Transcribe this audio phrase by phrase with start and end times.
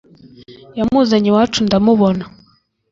[0.77, 2.23] yamuzanye iwacu ndamubona